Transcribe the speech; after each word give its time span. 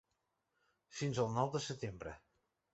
Fins 1.01 1.21
al 1.25 1.31
nou 1.37 1.53
de 1.59 1.63
setembre. 1.69 2.19